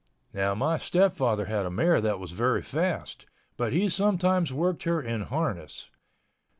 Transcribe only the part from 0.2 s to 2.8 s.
Now my stepfather had a mare that was very